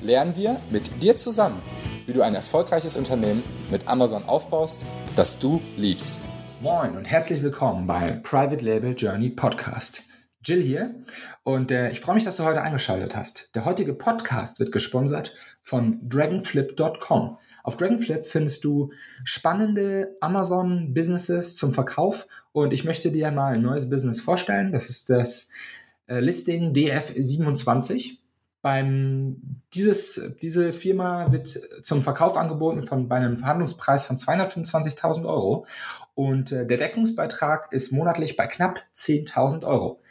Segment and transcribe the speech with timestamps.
[0.00, 1.60] lernen wir mit dir zusammen,
[2.06, 4.80] wie du ein erfolgreiches Unternehmen mit Amazon aufbaust,
[5.16, 6.20] das du liebst.
[6.60, 10.02] Moin und herzlich willkommen beim Private Label Journey Podcast.
[10.42, 10.94] Jill hier
[11.42, 13.54] und äh, ich freue mich, dass du heute eingeschaltet hast.
[13.54, 17.38] Der heutige Podcast wird gesponsert von dragonflip.com.
[17.64, 18.92] Auf Dragonflip findest du
[19.24, 24.72] spannende Amazon-Businesses zum Verkauf und ich möchte dir mal ein neues Business vorstellen.
[24.72, 25.50] Das ist das
[26.06, 28.18] äh, Listing DF27.
[28.68, 35.64] Beim, dieses, diese Firma wird zum Verkauf angeboten von, bei einem Verhandlungspreis von 225.000 Euro
[36.12, 40.02] und äh, der Deckungsbeitrag ist monatlich bei knapp 10.000 Euro.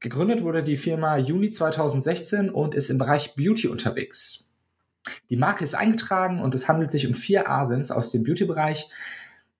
[0.00, 4.48] Gegründet wurde die Firma Juni 2016 und ist im Bereich Beauty unterwegs.
[5.30, 8.88] Die Marke ist eingetragen und es handelt sich um vier Asins aus dem Beauty-Bereich,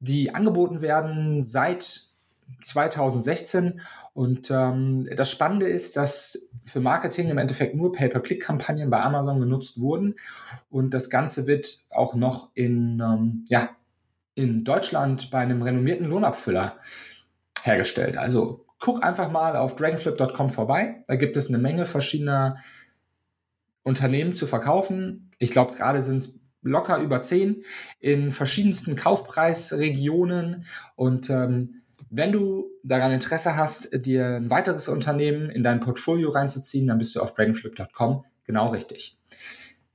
[0.00, 2.11] die angeboten werden seit
[2.60, 3.80] 2016.
[4.14, 9.80] Und ähm, das Spannende ist, dass für Marketing im Endeffekt nur Pay-per-Click-Kampagnen bei Amazon genutzt
[9.80, 10.16] wurden.
[10.70, 13.70] Und das Ganze wird auch noch in, ähm, ja,
[14.34, 16.76] in Deutschland bei einem renommierten Lohnabfüller
[17.62, 18.16] hergestellt.
[18.16, 21.02] Also guck einfach mal auf dragonflip.com vorbei.
[21.06, 22.56] Da gibt es eine Menge verschiedener
[23.82, 25.30] Unternehmen zu verkaufen.
[25.38, 27.64] Ich glaube, gerade sind es locker über zehn
[28.00, 30.64] in verschiedensten Kaufpreisregionen.
[30.96, 31.81] Und ähm,
[32.14, 37.16] wenn du daran Interesse hast, dir ein weiteres Unternehmen in dein Portfolio reinzuziehen, dann bist
[37.16, 39.18] du auf dragonflip.com genau richtig.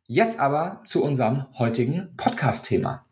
[0.07, 3.05] Jetzt aber zu unserem heutigen Podcast-Thema.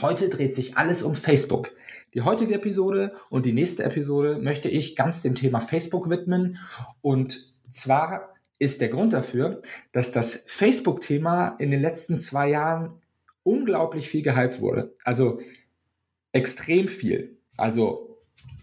[0.00, 1.72] Heute dreht sich alles um Facebook.
[2.14, 6.56] Die heutige Episode und die nächste Episode möchte ich ganz dem Thema Facebook widmen.
[7.02, 9.60] Und zwar ist der Grund dafür,
[9.92, 13.02] dass das Facebook-Thema in den letzten zwei Jahren
[13.42, 14.94] unglaublich viel gehypt wurde.
[15.04, 15.40] Also
[16.32, 17.36] extrem viel.
[17.58, 18.11] Also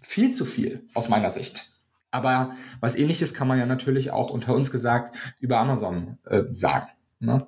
[0.01, 1.71] viel zu viel aus meiner Sicht.
[2.11, 6.87] Aber was ähnliches kann man ja natürlich auch unter uns gesagt über Amazon äh, sagen.
[7.19, 7.45] Ne?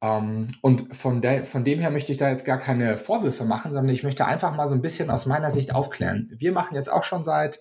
[0.00, 3.72] Ähm, und von, der, von dem her möchte ich da jetzt gar keine Vorwürfe machen,
[3.72, 6.28] sondern ich möchte einfach mal so ein bisschen aus meiner Sicht aufklären.
[6.36, 7.60] Wir machen jetzt auch schon seit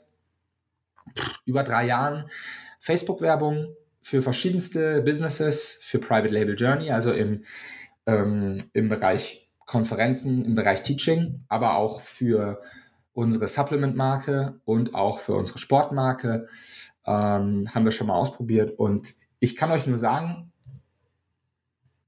[1.46, 2.30] über drei Jahren
[2.80, 7.44] Facebook-Werbung für verschiedenste Businesses, für Private Label Journey, also im,
[8.08, 12.62] ähm, im Bereich Konferenzen, im Bereich Teaching, aber auch für
[13.14, 16.48] unsere Supplement-Marke und auch für unsere Sportmarke
[17.06, 18.78] ähm, haben wir schon mal ausprobiert.
[18.78, 20.52] Und ich kann euch nur sagen,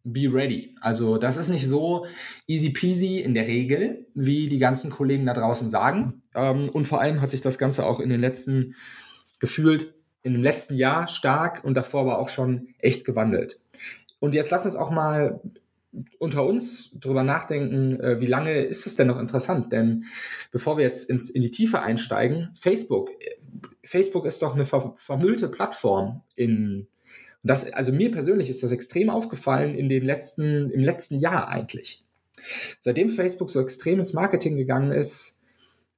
[0.04, 0.76] be ready.
[0.82, 2.06] Also das ist nicht so
[2.48, 6.24] easy peasy in der Regel, wie die ganzen Kollegen da draußen sagen.
[6.36, 8.76] Ähm, und vor allem hat sich das Ganze auch in den letzten
[9.40, 13.60] gefühlt in dem letzten Jahr stark und davor aber auch schon echt gewandelt.
[14.20, 15.42] Und jetzt lass uns auch mal
[16.18, 19.72] unter uns drüber nachdenken, äh, wie lange ist es denn noch interessant?
[19.72, 20.06] Denn
[20.52, 23.10] bevor wir jetzt ins, in die Tiefe einsteigen, Facebook,
[23.84, 26.88] Facebook ist doch eine ver vermüllte Plattform in
[27.44, 32.06] das, also mir persönlich ist das extrem aufgefallen in den letzten, im letzten Jahr eigentlich.
[32.80, 35.42] Seitdem Facebook so extrem ins Marketing gegangen ist,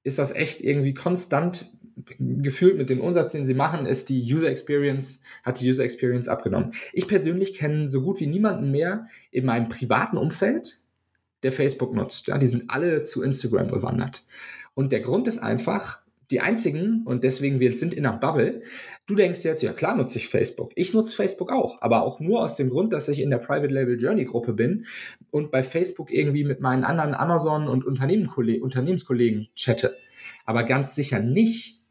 [0.03, 1.79] ist das echt irgendwie konstant
[2.19, 6.27] gefühlt mit dem Umsatz, den sie machen, ist die User Experience, hat die User Experience
[6.27, 6.73] abgenommen.
[6.93, 10.81] Ich persönlich kenne so gut wie niemanden mehr in meinem privaten Umfeld,
[11.43, 12.27] der Facebook nutzt.
[12.27, 14.23] Ja, die sind alle zu Instagram bewandert.
[14.73, 16.01] Und der Grund ist einfach,
[16.31, 18.61] die einzigen, und deswegen wir sind in einer Bubble,
[19.05, 20.71] du denkst jetzt, ja klar nutze ich Facebook.
[20.75, 23.73] Ich nutze Facebook auch, aber auch nur aus dem Grund, dass ich in der Private
[23.73, 24.85] Label Journey Gruppe bin
[25.29, 29.95] und bei Facebook irgendwie mit meinen anderen Amazon- und Unternehmenskollegen chatte.
[30.45, 31.84] Aber ganz sicher nicht,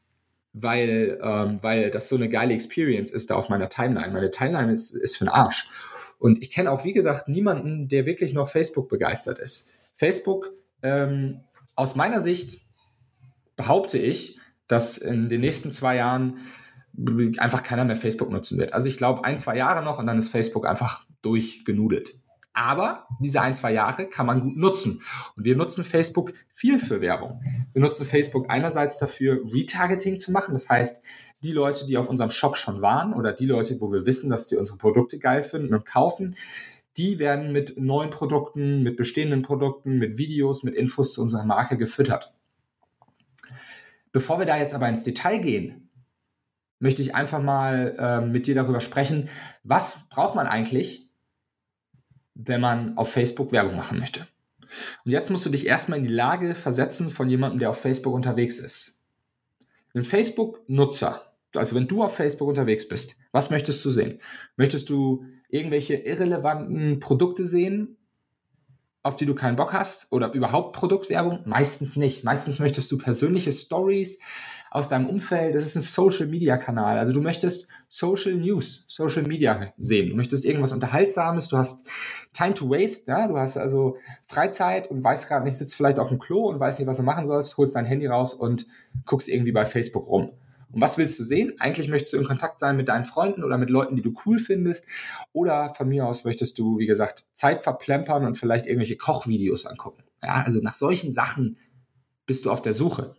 [0.55, 4.13] weil, ähm, weil das so eine geile Experience ist da auf meiner Timeline.
[4.13, 5.67] Meine Timeline ist, ist für den Arsch.
[6.19, 9.73] Und ich kenne auch, wie gesagt, niemanden, der wirklich noch Facebook begeistert ist.
[9.95, 10.51] Facebook,
[10.83, 11.41] ähm,
[11.75, 12.63] aus meiner Sicht,
[13.57, 16.39] behaupte ich, dass in den nächsten zwei Jahren
[17.39, 18.73] einfach keiner mehr Facebook nutzen wird.
[18.73, 22.17] Also ich glaube, ein, zwei Jahre noch und dann ist Facebook einfach durchgenudelt.
[22.55, 25.03] Aber diese ein, zwei Jahre kann man gut nutzen.
[25.37, 27.43] Und wir nutzen Facebook viel für Werbung.
[27.73, 30.55] Wir nutzen Facebook einerseits dafür, Retargeting zu machen.
[30.55, 31.03] Das heißt,
[31.43, 34.47] die Leute, die auf unserem Shop schon waren oder die Leute, wo wir wissen, dass
[34.47, 36.37] die unsere Produkte geil finden und kaufen,
[36.97, 41.77] die werden mit neuen Produkten, mit bestehenden Produkten, mit Videos, mit Infos zu unserer Marke
[41.77, 42.33] gefüttert.
[44.13, 45.91] Bevor wir da jetzt aber ins Detail gehen,
[46.79, 49.29] möchte ich einfach mal äh, mit dir darüber sprechen,
[49.65, 51.04] was braucht man eigentlich,
[52.35, 54.27] wenn man auf Facebook Werbung machen möchte.
[55.05, 58.15] Und jetzt musst du dich erstmal in die Lage versetzen von jemandem, der auf Facebook
[58.15, 59.05] unterwegs ist.
[59.95, 64.19] Ein Facebook-Nutzer, also wenn du auf Facebook unterwegs bist, was möchtest du sehen?
[64.57, 67.97] Möchtest du irgendwelche irrelevanten Produkte sehen,
[69.05, 70.11] auf die du keinen Bock hast?
[70.13, 71.41] Oder überhaupt Produktwerbung?
[71.45, 72.25] Meistens nicht.
[72.25, 74.19] Meistens möchtest du persönliche Stories,
[74.75, 75.55] aus deinem Umfeld.
[75.55, 76.99] Das ist ein Social Media Kanal.
[76.99, 80.11] Also du möchtest Social News, Social Media sehen.
[80.11, 81.47] Du möchtest irgendwas Unterhaltsames.
[81.47, 81.89] Du hast
[82.33, 83.09] Time to Waste.
[83.09, 83.29] Ja?
[83.29, 86.81] Du hast also Freizeit und weißt gerade nicht, sitzt vielleicht auf dem Klo und weißt
[86.81, 87.57] nicht, was du machen sollst.
[87.57, 88.67] Holst dein Handy raus und
[89.05, 90.33] guckst irgendwie bei Facebook rum.
[90.73, 91.53] Und was willst du sehen?
[91.61, 94.41] Eigentlich möchtest du in Kontakt sein mit deinen Freunden oder mit Leuten, die du cool
[94.41, 94.89] findest.
[95.33, 100.03] Oder von mir aus möchtest du, wie gesagt, Zeit verplempern und vielleicht irgendwelche Kochvideos angucken.
[100.21, 101.59] Ja, also nach solchen Sachen
[102.27, 103.15] bist du auf der Suche.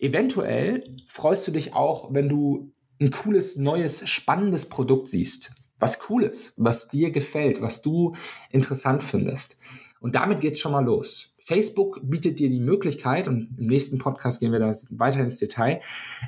[0.00, 5.52] Eventuell freust du dich auch, wenn du ein cooles, neues, spannendes Produkt siehst.
[5.78, 8.14] Was cooles, was dir gefällt, was du
[8.50, 9.58] interessant findest.
[10.00, 11.34] Und damit geht's schon mal los.
[11.38, 15.80] Facebook bietet dir die Möglichkeit, und im nächsten Podcast gehen wir da weiter ins Detail,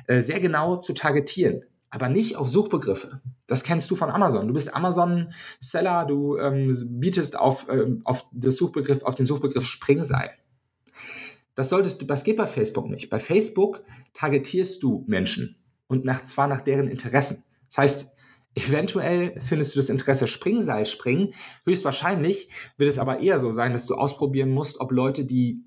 [0.07, 3.21] äh, sehr genau zu targetieren aber nicht auf Suchbegriffe.
[3.45, 4.47] Das kennst du von Amazon.
[4.47, 10.31] Du bist Amazon-Seller, du ähm, bietest auf, ähm, auf, das Suchbegriff, auf den Suchbegriff Springseil.
[11.55, 13.09] Das solltest du, das geht bei Facebook nicht.
[13.09, 13.83] Bei Facebook
[14.13, 15.57] targetierst du Menschen
[15.87, 17.43] und nach, zwar nach deren Interessen.
[17.67, 18.17] Das heißt,
[18.55, 21.33] eventuell findest du das Interesse Springseil springen.
[21.65, 25.63] Höchstwahrscheinlich wird es aber eher so sein, dass du ausprobieren musst, ob Leute, die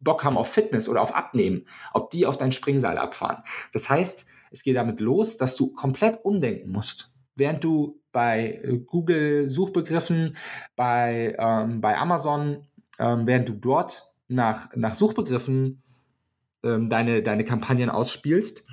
[0.00, 3.42] Bock haben auf Fitness oder auf Abnehmen, ob die auf dein Springseil abfahren.
[3.72, 7.12] Das heißt, es geht damit los, dass du komplett umdenken musst.
[7.34, 10.36] Während du bei äh, Google Suchbegriffen,
[10.74, 12.66] bei, ähm, bei Amazon,
[12.98, 15.82] ähm, während du dort nach, nach Suchbegriffen
[16.62, 18.64] ähm, deine, deine Kampagnen ausspielst,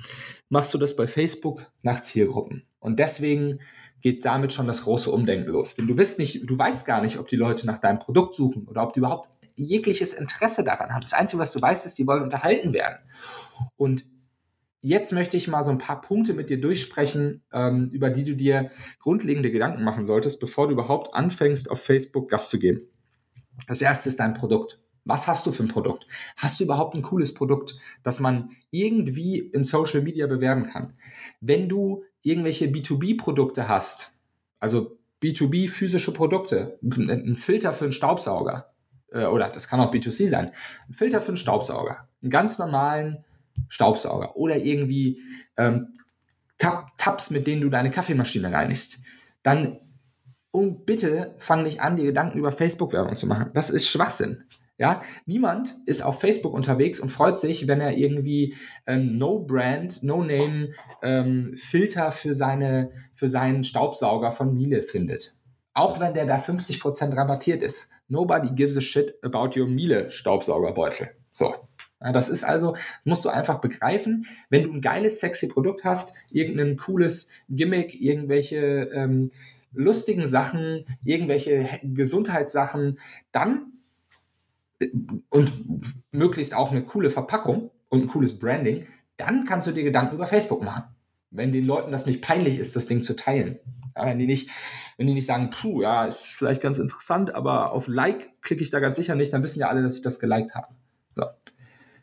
[0.48, 2.64] machst du das bei Facebook nach Zielgruppen.
[2.78, 3.60] Und deswegen
[4.00, 5.76] geht damit schon das große Umdenken los.
[5.76, 8.68] Denn du weißt nicht, du weißt gar nicht, ob die Leute nach deinem Produkt suchen
[8.68, 11.00] oder ob die überhaupt jegliches Interesse daran haben.
[11.00, 12.98] Das Einzige, was du weißt, ist, die wollen unterhalten werden.
[13.76, 14.04] Und
[14.82, 18.36] jetzt möchte ich mal so ein paar Punkte mit dir durchsprechen, ähm, über die du
[18.36, 22.82] dir grundlegende Gedanken machen solltest, bevor du überhaupt anfängst, auf Facebook Gas zu geben.
[23.68, 24.83] Das erste ist dein Produkt.
[25.04, 26.06] Was hast du für ein Produkt?
[26.36, 30.94] Hast du überhaupt ein cooles Produkt, das man irgendwie in Social Media bewerben kann?
[31.40, 34.18] Wenn du irgendwelche B2B-Produkte hast,
[34.60, 38.72] also B2B physische Produkte, ein Filter für einen Staubsauger,
[39.10, 40.50] äh, oder das kann auch B2C sein,
[40.88, 43.24] ein Filter für einen Staubsauger, einen ganz normalen
[43.68, 45.20] Staubsauger oder irgendwie
[45.56, 45.92] ähm,
[46.58, 49.02] Tabs, mit denen du deine Kaffeemaschine reinigst,
[49.42, 49.80] dann
[50.50, 53.50] und bitte fang nicht an, dir Gedanken über Facebook-Werbung zu machen.
[53.54, 54.44] Das ist Schwachsinn.
[54.76, 58.56] Ja, niemand ist auf Facebook unterwegs und freut sich, wenn er irgendwie
[58.86, 65.36] ein No-Brand, No-Name-Filter ähm, für, seine, für seinen Staubsauger von Miele findet.
[65.74, 67.92] Auch wenn der da 50% rabattiert ist.
[68.08, 71.10] Nobody gives a shit about your Miele-Staubsaugerbeutel.
[71.32, 71.54] So.
[72.00, 74.26] Ja, das ist also, das musst du einfach begreifen.
[74.50, 79.30] Wenn du ein geiles, sexy Produkt hast, irgendein cooles Gimmick, irgendwelche ähm,
[79.72, 82.98] lustigen Sachen, irgendwelche Gesundheitssachen,
[83.32, 83.73] dann
[85.30, 85.52] und
[86.10, 88.86] möglichst auch eine coole Verpackung und ein cooles Branding,
[89.16, 90.84] dann kannst du dir Gedanken über Facebook machen.
[91.30, 93.58] Wenn den Leuten das nicht peinlich ist, das Ding zu teilen.
[93.96, 94.50] Ja, wenn die nicht,
[94.96, 98.70] wenn die nicht sagen, puh, ja, ist vielleicht ganz interessant, aber auf Like klicke ich
[98.70, 100.68] da ganz sicher nicht, dann wissen ja alle, dass ich das geliked habe.
[101.14, 101.24] So.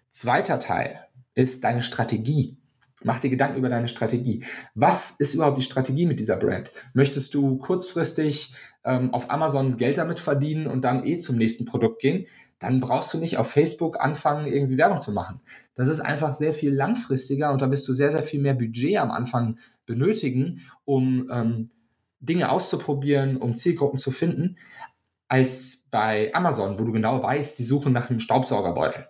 [0.10, 2.58] Zweiter Teil ist deine Strategie.
[3.04, 4.44] Mach dir Gedanken über deine Strategie.
[4.76, 6.70] Was ist überhaupt die Strategie mit dieser Brand?
[6.94, 12.02] Möchtest du kurzfristig ähm, auf Amazon Geld damit verdienen und dann eh zum nächsten Produkt
[12.02, 12.28] gehen?
[12.62, 15.42] Dann brauchst du nicht auf Facebook anfangen, irgendwie Werbung zu machen.
[15.74, 18.98] Das ist einfach sehr viel langfristiger und da wirst du sehr, sehr viel mehr Budget
[18.98, 21.72] am Anfang benötigen, um ähm,
[22.20, 24.58] Dinge auszuprobieren, um Zielgruppen zu finden,
[25.28, 29.08] als bei Amazon, wo du genau weißt, sie suchen nach einem Staubsaugerbeutel.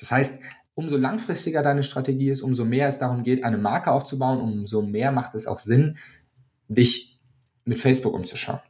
[0.00, 0.40] Das heißt,
[0.74, 5.12] umso langfristiger deine Strategie ist, umso mehr es darum geht, eine Marke aufzubauen, umso mehr
[5.12, 5.98] macht es auch Sinn,
[6.66, 7.20] dich
[7.64, 8.60] mit Facebook umzuschauen.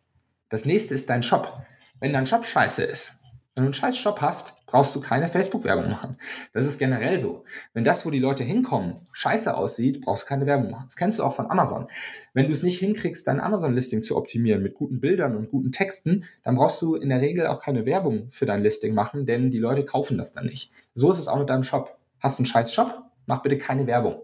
[0.50, 1.62] Das nächste ist dein Shop.
[1.98, 3.19] Wenn dein Shop scheiße ist,
[3.54, 6.16] wenn du einen scheiß Shop hast, brauchst du keine Facebook-Werbung machen.
[6.52, 7.44] Das ist generell so.
[7.74, 10.84] Wenn das, wo die Leute hinkommen, scheiße aussieht, brauchst du keine Werbung machen.
[10.86, 11.88] Das kennst du auch von Amazon.
[12.32, 16.24] Wenn du es nicht hinkriegst, dein Amazon-Listing zu optimieren mit guten Bildern und guten Texten,
[16.44, 19.58] dann brauchst du in der Regel auch keine Werbung für dein Listing machen, denn die
[19.58, 20.72] Leute kaufen das dann nicht.
[20.94, 21.98] So ist es auch mit deinem Shop.
[22.20, 23.02] Hast du einen scheiß Shop?
[23.26, 24.22] Mach bitte keine Werbung.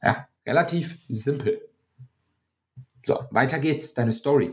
[0.00, 1.60] Ja, relativ simpel.
[3.04, 3.94] So, weiter geht's.
[3.94, 4.52] Deine Story.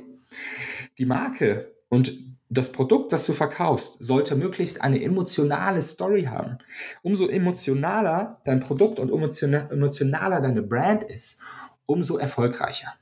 [0.98, 6.60] Die Marke und das Produkt, das du verkaufst, sollte möglichst eine emotionale Story haben.
[7.02, 11.42] Umso emotionaler dein Produkt und emotionaler deine Brand ist,
[11.86, 12.94] umso erfolgreicher.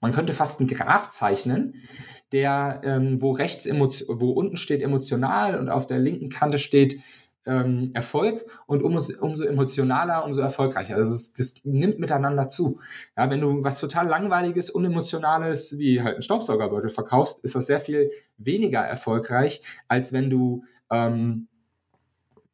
[0.00, 1.74] Man könnte fast einen Graph zeichnen,
[2.32, 7.00] der, ähm, wo rechts, wo unten steht emotional und auf der linken Kante steht
[7.48, 10.94] ähm, Erfolg und um, umso emotionaler, umso erfolgreicher.
[10.94, 12.80] Also es, das nimmt miteinander zu.
[13.16, 17.80] Ja, wenn du was total langweiliges, unemotionales wie halt ein Staubsaugerbeutel verkaufst, ist das sehr
[17.80, 21.48] viel weniger erfolgreich, als wenn du ähm,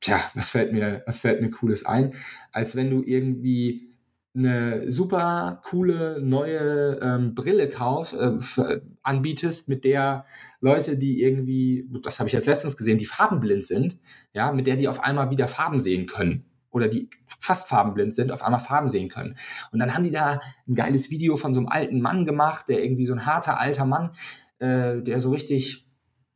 [0.00, 2.12] Tja, was fällt mir, was fällt mir Cooles ein?
[2.52, 3.93] Als wenn du irgendwie
[4.36, 10.24] eine super coole neue ähm, Brille kauf, äh, anbietest, mit der
[10.60, 13.98] Leute, die irgendwie, das habe ich jetzt letztens gesehen, die farbenblind sind,
[14.32, 18.32] ja, mit der die auf einmal wieder Farben sehen können oder die fast farbenblind sind,
[18.32, 19.36] auf einmal Farben sehen können.
[19.70, 22.82] Und dann haben die da ein geiles Video von so einem alten Mann gemacht, der
[22.82, 24.10] irgendwie so ein harter alter Mann,
[24.58, 25.83] äh, der so richtig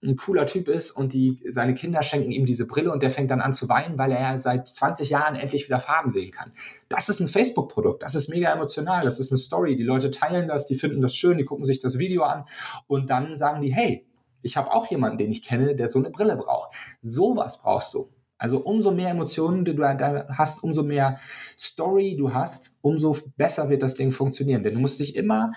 [0.02, 3.30] ein cooler Typ ist und die, seine Kinder schenken ihm diese Brille und der fängt
[3.30, 6.52] dann an zu weinen, weil er seit 20 Jahren endlich wieder Farben sehen kann.
[6.88, 9.76] Das ist ein Facebook-Produkt, das ist mega emotional, das ist eine Story.
[9.76, 12.44] Die Leute teilen das, die finden das schön, die gucken sich das Video an
[12.86, 14.06] und dann sagen die, hey,
[14.42, 16.74] ich habe auch jemanden, den ich kenne, der so eine Brille braucht.
[17.02, 18.10] Sowas brauchst du.
[18.38, 21.18] Also umso mehr Emotionen du da hast, umso mehr
[21.58, 24.62] Story du hast, umso besser wird das Ding funktionieren.
[24.62, 25.52] Denn du musst dich immer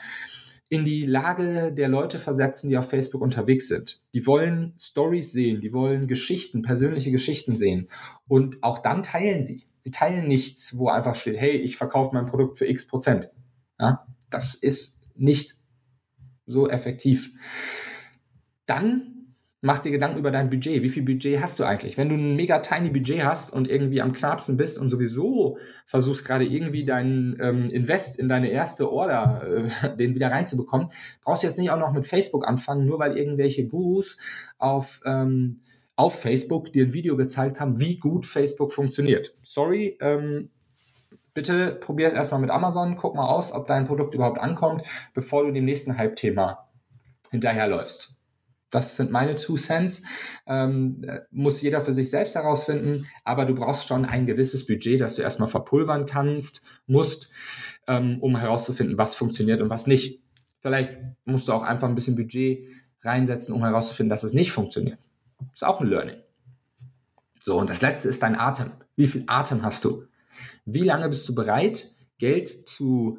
[0.72, 4.02] in die Lage der Leute versetzen, die auf Facebook unterwegs sind.
[4.14, 7.90] Die wollen Stories sehen, die wollen Geschichten, persönliche Geschichten sehen.
[8.26, 9.68] Und auch dann teilen sie.
[9.84, 13.30] Sie teilen nichts, wo einfach steht, hey, ich verkaufe mein Produkt für x Prozent.
[13.82, 15.56] Ja, das ist nicht
[16.46, 17.34] so effektiv.
[18.66, 19.11] Dann
[19.62, 20.82] mach dir Gedanken über dein Budget.
[20.82, 21.96] Wie viel Budget hast du eigentlich?
[21.96, 26.26] Wenn du ein mega tiny Budget hast und irgendwie am knappsten bist und sowieso versuchst
[26.26, 30.92] gerade irgendwie deinen ähm, Invest in deine erste Order, äh, den wieder reinzubekommen,
[31.22, 34.18] brauchst du jetzt nicht auch noch mit Facebook anfangen, nur weil irgendwelche Gurus
[34.58, 35.62] auf, ähm,
[35.96, 39.36] auf Facebook dir ein Video gezeigt haben, wie gut Facebook funktioniert.
[39.44, 40.50] Sorry, ähm,
[41.36, 45.46] bitte probier es erstmal mit Amazon, guck mal aus, ob dein Produkt überhaupt ankommt, bevor
[45.46, 46.68] du dem nächsten Hype-Thema
[47.30, 48.21] hinterherläufst.
[48.72, 50.04] Das sind meine Two Cents.
[50.48, 55.16] Ähm, muss jeder für sich selbst herausfinden, aber du brauchst schon ein gewisses Budget, das
[55.16, 57.30] du erstmal verpulvern kannst, musst,
[57.88, 60.22] ähm, um herauszufinden, was funktioniert und was nicht.
[60.62, 62.68] Vielleicht musst du auch einfach ein bisschen Budget
[63.04, 65.00] reinsetzen, um herauszufinden, dass es nicht funktioniert.
[65.54, 66.18] Ist auch ein Learning.
[67.44, 68.72] So, und das letzte ist dein Atem.
[68.96, 70.06] Wie viel Atem hast du?
[70.66, 73.18] Wie lange bist du bereit, Geld zu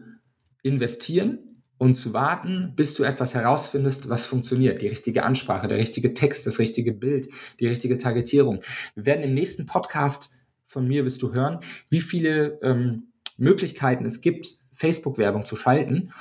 [0.62, 1.51] investieren,
[1.82, 4.82] und zu warten, bis du etwas herausfindest, was funktioniert.
[4.82, 7.26] Die richtige Ansprache, der richtige Text, das richtige Bild,
[7.58, 8.60] die richtige Targetierung.
[8.94, 11.58] Wir werden im nächsten Podcast von mir, wirst du hören,
[11.90, 16.12] wie viele ähm, Möglichkeiten es gibt, Facebook-Werbung zu schalten.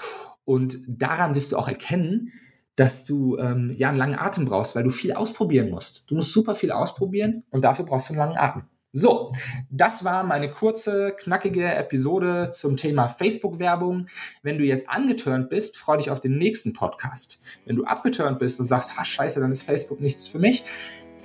[0.45, 2.33] Und daran wirst du auch erkennen,
[2.75, 6.09] dass du ähm, ja einen langen Atem brauchst, weil du viel ausprobieren musst.
[6.09, 8.63] Du musst super viel ausprobieren und dafür brauchst du einen langen Atem.
[8.93, 9.31] So,
[9.69, 14.07] das war meine kurze, knackige Episode zum Thema Facebook-Werbung.
[14.43, 17.41] Wenn du jetzt angeturnt bist, freu dich auf den nächsten Podcast.
[17.65, 20.65] Wenn du abgeturnt bist und sagst, ha, scheiße, dann ist Facebook nichts für mich,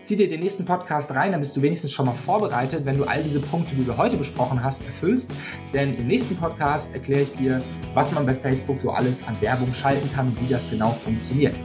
[0.01, 3.05] zieh dir den nächsten Podcast rein, dann bist du wenigstens schon mal vorbereitet, wenn du
[3.05, 5.33] all diese Punkte, die wir heute besprochen hast, erfüllst.
[5.75, 7.61] Denn im nächsten Podcast erkläre ich dir,
[7.95, 11.57] was man bei Facebook so alles an Werbung schalten kann wie das genau funktioniert.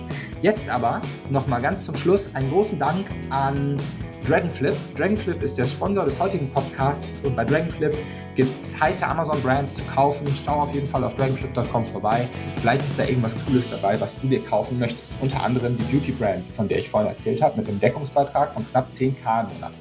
[0.41, 3.77] Jetzt aber nochmal ganz zum Schluss einen großen Dank an
[4.25, 4.75] Dragonflip.
[4.95, 7.97] Dragonflip ist der Sponsor des heutigen Podcasts und bei Dragonflip
[8.35, 10.27] gibt es heiße Amazon-Brands zu kaufen.
[10.45, 12.27] Schau auf jeden Fall auf dragonflip.com vorbei.
[12.61, 15.13] Vielleicht ist da irgendwas Cooles dabei, was du dir kaufen möchtest.
[15.21, 18.89] Unter anderem die Beauty-Brand, von der ich vorhin erzählt habe, mit einem Deckungsbeitrag von knapp
[18.89, 19.71] 10k im Monat.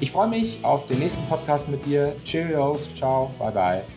[0.00, 2.14] Ich freue mich auf den nächsten Podcast mit dir.
[2.24, 3.95] Cheerios, ciao, bye bye.